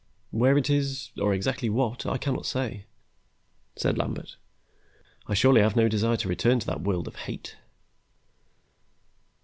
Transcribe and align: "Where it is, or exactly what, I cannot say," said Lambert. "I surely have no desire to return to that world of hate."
"Where 0.31 0.57
it 0.57 0.67
is, 0.67 1.11
or 1.21 1.31
exactly 1.31 1.69
what, 1.69 2.07
I 2.07 2.17
cannot 2.17 2.47
say," 2.47 2.85
said 3.75 3.99
Lambert. 3.99 4.35
"I 5.27 5.35
surely 5.35 5.61
have 5.61 5.75
no 5.75 5.87
desire 5.87 6.17
to 6.17 6.27
return 6.27 6.57
to 6.59 6.65
that 6.65 6.81
world 6.81 7.07
of 7.07 7.15
hate." 7.17 7.57